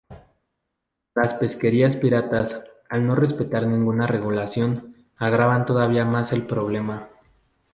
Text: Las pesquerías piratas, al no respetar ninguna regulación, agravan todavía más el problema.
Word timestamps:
Las 1.13 1.35
pesquerías 1.35 1.95
piratas, 1.95 2.59
al 2.89 3.05
no 3.05 3.13
respetar 3.13 3.67
ninguna 3.67 4.07
regulación, 4.07 4.95
agravan 5.15 5.67
todavía 5.67 6.05
más 6.05 6.33
el 6.33 6.41
problema. 6.47 7.07